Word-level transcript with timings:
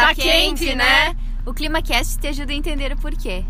Tá 0.00 0.14
quente, 0.14 0.74
né? 0.74 1.14
O 1.44 1.52
ClimaCast 1.52 2.18
te 2.18 2.28
ajuda 2.28 2.52
a 2.52 2.56
entender 2.56 2.90
o 2.90 2.96
porquê. 2.96 3.44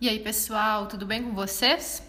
E 0.00 0.08
aí, 0.08 0.20
pessoal, 0.20 0.86
tudo 0.86 1.04
bem 1.04 1.24
com 1.24 1.34
vocês? 1.34 2.04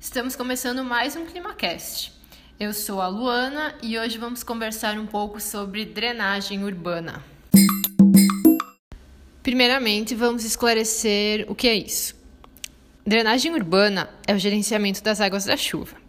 Estamos 0.00 0.34
começando 0.34 0.82
mais 0.82 1.16
um 1.16 1.26
ClimaCast. 1.26 2.10
Eu 2.58 2.72
sou 2.72 3.02
a 3.02 3.08
Luana 3.08 3.74
e 3.82 3.98
hoje 3.98 4.16
vamos 4.16 4.42
conversar 4.42 4.98
um 4.98 5.06
pouco 5.06 5.38
sobre 5.38 5.84
drenagem 5.84 6.64
urbana. 6.64 7.22
Primeiramente, 9.42 10.14
vamos 10.14 10.44
esclarecer 10.46 11.44
o 11.46 11.54
que 11.54 11.68
é 11.68 11.74
isso. 11.74 12.16
Drenagem 13.06 13.52
urbana 13.52 14.08
é 14.26 14.34
o 14.34 14.38
gerenciamento 14.38 15.02
das 15.02 15.20
águas 15.20 15.44
da 15.44 15.58
chuva. 15.58 16.07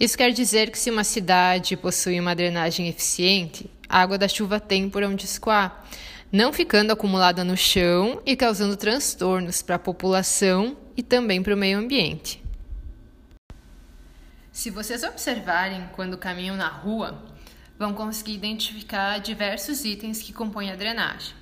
Isso 0.00 0.16
quer 0.16 0.32
dizer 0.32 0.70
que 0.70 0.78
se 0.78 0.90
uma 0.90 1.04
cidade 1.04 1.76
possui 1.76 2.18
uma 2.18 2.34
drenagem 2.34 2.88
eficiente, 2.88 3.70
a 3.86 4.00
água 4.00 4.16
da 4.16 4.26
chuva 4.26 4.58
tem 4.58 4.88
por 4.88 5.02
onde 5.02 5.26
escoar, 5.26 5.84
não 6.32 6.54
ficando 6.54 6.90
acumulada 6.90 7.44
no 7.44 7.54
chão 7.54 8.22
e 8.24 8.34
causando 8.34 8.78
transtornos 8.78 9.60
para 9.60 9.74
a 9.74 9.78
população 9.78 10.74
e 10.96 11.02
também 11.02 11.42
para 11.42 11.54
o 11.54 11.56
meio 11.56 11.78
ambiente. 11.78 12.42
Se 14.50 14.70
vocês 14.70 15.02
observarem 15.02 15.86
quando 15.92 16.16
caminham 16.16 16.56
na 16.56 16.68
rua, 16.68 17.22
vão 17.78 17.92
conseguir 17.92 18.32
identificar 18.32 19.18
diversos 19.18 19.84
itens 19.84 20.22
que 20.22 20.32
compõem 20.32 20.70
a 20.70 20.76
drenagem. 20.76 21.34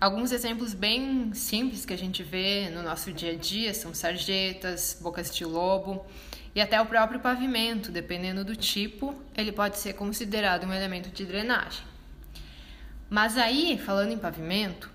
Alguns 0.00 0.32
exemplos 0.32 0.72
bem 0.72 1.34
simples 1.34 1.84
que 1.84 1.92
a 1.92 1.98
gente 1.98 2.22
vê 2.22 2.70
no 2.70 2.82
nosso 2.82 3.12
dia 3.12 3.32
a 3.32 3.36
dia 3.36 3.74
são 3.74 3.92
sarjetas, 3.92 4.96
bocas 4.98 5.34
de 5.34 5.44
lobo 5.44 6.06
e 6.54 6.60
até 6.60 6.80
o 6.80 6.86
próprio 6.86 7.20
pavimento, 7.20 7.90
dependendo 7.90 8.44
do 8.44 8.56
tipo, 8.56 9.14
ele 9.36 9.52
pode 9.52 9.78
ser 9.78 9.92
considerado 9.94 10.66
um 10.66 10.72
elemento 10.72 11.10
de 11.10 11.24
drenagem. 11.24 11.82
Mas 13.10 13.36
aí, 13.36 13.78
falando 13.78 14.12
em 14.12 14.18
pavimento, 14.18 14.90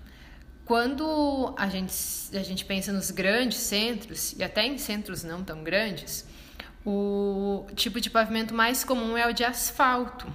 quando 0.64 1.54
a 1.58 1.68
gente, 1.68 1.92
a 2.32 2.42
gente 2.42 2.64
pensa 2.64 2.92
nos 2.92 3.10
grandes 3.10 3.58
centros, 3.58 4.32
e 4.32 4.42
até 4.42 4.64
em 4.64 4.78
centros 4.78 5.22
não 5.22 5.42
tão 5.44 5.62
grandes, 5.62 6.26
o 6.84 7.66
tipo 7.74 8.00
de 8.00 8.10
pavimento 8.10 8.54
mais 8.54 8.84
comum 8.84 9.16
é 9.16 9.26
o 9.26 9.32
de 9.32 9.44
asfalto. 9.44 10.26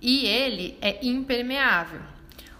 E 0.00 0.26
ele 0.26 0.78
é 0.80 1.04
impermeável, 1.04 2.00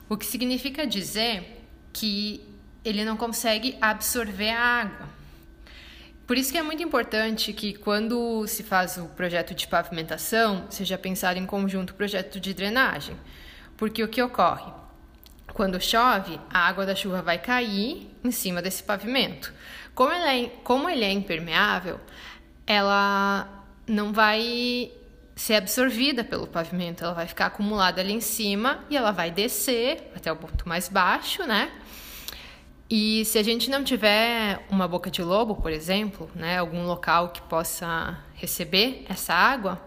o 0.09 0.17
que 0.17 0.25
significa 0.25 0.87
dizer 0.87 1.65
que 1.93 2.43
ele 2.85 3.05
não 3.05 3.17
consegue 3.17 3.77
absorver 3.81 4.51
a 4.51 4.61
água. 4.61 5.09
Por 6.27 6.37
isso 6.37 6.51
que 6.51 6.59
é 6.59 6.63
muito 6.63 6.83
importante 6.83 7.53
que 7.53 7.75
quando 7.75 8.47
se 8.49 8.65
faz 8.65 8.97
o 8.97 9.05
projeto 9.05 9.55
de 9.55 9.69
pavimentação, 9.69 10.67
seja 10.69 10.99
pensado 10.99 11.39
em 11.39 11.47
conjunto 11.47 11.91
o 11.91 11.95
projeto 11.95 12.41
de 12.41 12.53
drenagem. 12.53 13.17
Porque 13.77 14.03
o 14.03 14.09
que 14.09 14.21
ocorre? 14.21 14.73
Quando 15.53 15.81
chove, 15.81 16.41
a 16.51 16.67
água 16.67 16.85
da 16.85 16.97
chuva 16.97 17.23
vai 17.23 17.39
cair 17.39 18.11
em 18.25 18.31
cima 18.33 18.61
desse 18.61 18.83
pavimento. 18.83 19.55
Como 19.95 20.13
ele 20.13 20.47
é, 20.47 20.49
como 20.65 20.91
ele 20.91 21.05
é 21.05 21.13
impermeável, 21.13 22.01
ela 22.67 23.49
não 23.87 24.13
vai 24.13 24.91
ser 25.37 25.55
absorvida 25.55 26.25
pelo 26.25 26.47
pavimento, 26.47 27.05
ela 27.05 27.15
vai 27.15 27.27
ficar 27.27 27.47
acumulada 27.47 28.01
ali 28.01 28.13
em 28.13 28.21
cima 28.21 28.85
e 28.91 28.97
ela 28.97 29.13
vai 29.13 29.31
descer 29.31 30.11
até 30.17 30.33
o 30.33 30.37
ponto 30.37 30.69
mais 30.69 30.89
baixo, 30.89 31.45
né? 31.45 31.71
E 32.89 33.25
se 33.25 33.37
a 33.37 33.43
gente 33.43 33.69
não 33.69 33.83
tiver 33.83 34.65
uma 34.71 34.87
boca 34.87 35.11
de 35.11 35.21
lobo, 35.21 35.57
por 35.57 35.73
exemplo, 35.73 36.31
né, 36.35 36.59
algum 36.59 36.87
local 36.87 37.31
que 37.31 37.43
possa 37.43 38.17
receber 38.35 39.05
essa 39.09 39.35
água, 39.35 39.83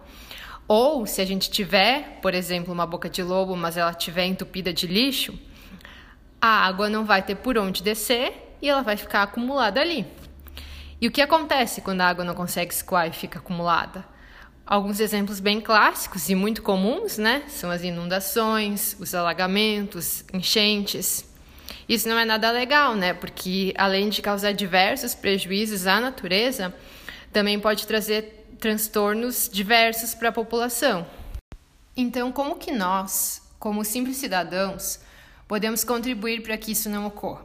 ou 0.68 1.06
se 1.06 1.22
a 1.22 1.26
gente 1.26 1.50
tiver, 1.50 2.20
por 2.22 2.34
exemplo, 2.34 2.74
uma 2.74 2.86
boca 2.86 3.10
de 3.10 3.24
lobo, 3.24 3.56
mas 3.56 3.78
ela 3.78 3.92
estiver 3.92 4.26
entupida 4.26 4.74
de 4.74 4.86
lixo, 4.86 5.40
a 6.42 6.66
água 6.66 6.90
não 6.90 7.06
vai 7.06 7.22
ter 7.22 7.36
por 7.36 7.58
onde 7.58 7.82
descer 7.82 8.56
e 8.62 8.68
ela 8.68 8.82
vai 8.82 8.98
ficar 8.98 9.24
acumulada 9.24 9.80
ali. 9.80 10.06
E 11.00 11.08
o 11.08 11.12
que 11.12 11.22
acontece 11.22 11.80
quando 11.80 12.02
a 12.02 12.08
água 12.08 12.26
não 12.26 12.34
consegue 12.34 12.74
escoar 12.74 13.08
e 13.08 13.14
fica 13.14 13.40
acumulada? 13.40 14.04
Alguns 14.66 15.00
exemplos 15.00 15.40
bem 15.40 15.62
clássicos 15.62 16.30
e 16.30 16.36
muito 16.36 16.62
comuns, 16.62 17.18
né? 17.18 17.44
São 17.48 17.72
as 17.72 17.82
inundações, 17.82 18.96
os 19.00 19.16
alagamentos, 19.16 20.26
enchentes. 20.34 21.29
Isso 21.90 22.08
não 22.08 22.20
é 22.20 22.24
nada 22.24 22.52
legal, 22.52 22.94
né? 22.94 23.16
Porque 23.16 23.74
além 23.76 24.10
de 24.10 24.22
causar 24.22 24.54
diversos 24.54 25.16
prejuízos 25.16 25.88
à 25.88 26.00
natureza, 26.00 26.72
também 27.34 27.60
pode 27.60 27.88
trazer 27.88 28.46
transtornos 28.60 29.50
diversos 29.52 30.14
para 30.14 30.30
a 30.30 30.32
população. 30.32 31.08
Então, 31.98 32.32
como 32.32 32.58
que 32.58 32.72
nós, 32.72 33.42
como 33.58 33.84
simples 33.84 34.18
cidadãos, 34.18 35.00
podemos 35.48 35.84
contribuir 35.84 36.44
para 36.44 36.58
que 36.58 36.74
isso 36.74 36.92
não 36.92 37.08
ocorra? 37.08 37.44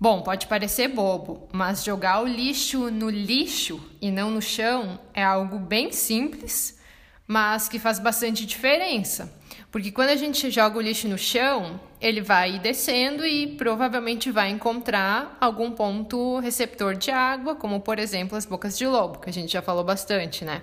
Bom, 0.00 0.22
pode 0.22 0.46
parecer 0.46 0.88
bobo, 0.88 1.46
mas 1.52 1.84
jogar 1.84 2.22
o 2.22 2.26
lixo 2.26 2.90
no 2.90 3.10
lixo 3.10 3.80
e 4.00 4.10
não 4.10 4.30
no 4.30 4.40
chão 4.40 4.98
é 5.12 5.22
algo 5.22 5.58
bem 5.58 5.92
simples, 5.92 6.78
mas 7.26 7.68
que 7.68 7.78
faz 7.78 7.98
bastante 7.98 8.46
diferença. 8.46 9.32
Porque 9.70 9.92
quando 9.92 10.10
a 10.10 10.16
gente 10.16 10.50
joga 10.50 10.78
o 10.78 10.80
lixo 10.80 11.06
no 11.08 11.18
chão, 11.18 11.78
ele 12.06 12.20
vai 12.20 12.58
descendo 12.60 13.26
e 13.26 13.48
provavelmente 13.56 14.30
vai 14.30 14.50
encontrar 14.50 15.36
algum 15.40 15.72
ponto 15.72 16.38
receptor 16.38 16.94
de 16.94 17.10
água, 17.10 17.56
como 17.56 17.80
por 17.80 17.98
exemplo 17.98 18.38
as 18.38 18.46
bocas 18.46 18.78
de 18.78 18.86
lobo, 18.86 19.18
que 19.18 19.28
a 19.28 19.32
gente 19.32 19.52
já 19.52 19.60
falou 19.60 19.82
bastante, 19.82 20.44
né? 20.44 20.62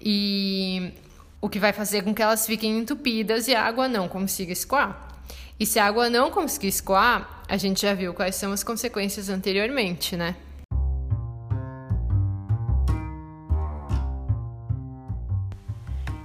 E 0.00 0.92
o 1.40 1.48
que 1.48 1.58
vai 1.58 1.72
fazer 1.72 2.02
com 2.02 2.14
que 2.14 2.22
elas 2.22 2.46
fiquem 2.46 2.78
entupidas 2.78 3.48
e 3.48 3.54
a 3.56 3.64
água 3.64 3.88
não 3.88 4.08
consiga 4.08 4.52
escoar. 4.52 5.20
E 5.58 5.66
se 5.66 5.80
a 5.80 5.86
água 5.86 6.08
não 6.08 6.30
conseguir 6.30 6.68
escoar, 6.68 7.42
a 7.48 7.56
gente 7.56 7.82
já 7.82 7.92
viu 7.92 8.14
quais 8.14 8.36
são 8.36 8.52
as 8.52 8.62
consequências 8.62 9.28
anteriormente, 9.28 10.16
né? 10.16 10.36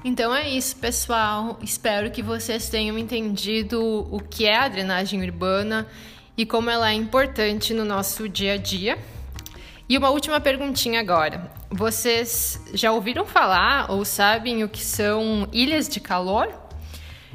Então 0.04 0.34
é 0.34 0.50
isso, 0.50 0.76
pessoal. 0.78 1.60
Espero 1.62 2.10
que 2.10 2.24
vocês 2.24 2.70
tenham 2.70 2.98
entendido 2.98 4.08
o 4.12 4.20
que 4.20 4.46
é 4.46 4.58
a 4.58 4.68
drenagem 4.68 5.22
urbana 5.22 5.88
e 6.36 6.46
como 6.46 6.70
ela 6.70 6.90
é 6.90 6.94
importante 6.94 7.74
no 7.74 7.86
nosso 7.86 8.28
dia 8.28 8.54
a 8.54 8.58
dia. 8.58 8.98
E 9.88 9.98
uma 9.98 10.10
última 10.10 10.40
perguntinha 10.40 11.00
agora. 11.00 11.52
Vocês 11.70 12.60
já 12.74 12.92
ouviram 12.92 13.26
falar 13.26 13.92
ou 13.92 14.04
sabem 14.04 14.64
o 14.64 14.70
que 14.70 14.84
são 14.84 15.48
ilhas 15.52 15.88
de 15.88 16.00
calor? 16.00 16.50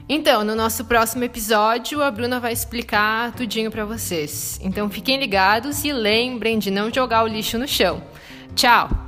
Então, 0.09 0.45
no 0.45 0.55
nosso 0.55 0.85
próximo 0.85 1.25
episódio, 1.25 2.03
a 2.03 2.11
Bruna 2.11 2.41
vai 2.41 2.53
explicar 2.53 3.33
tudinho 3.33 3.71
para 3.71 3.85
vocês. 3.85 4.59
Então, 4.63 4.89
fiquem 4.89 5.19
ligados 5.19 5.85
e 5.85 5.93
lembrem 5.93 6.59
de 6.59 6.71
não 6.71 6.93
jogar 6.93 7.25
o 7.25 7.27
lixo 7.27 7.59
no 7.59 7.67
chão. 7.67 8.03
Tchau! 8.55 9.06